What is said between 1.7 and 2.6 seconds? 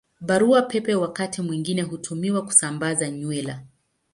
hutumiwa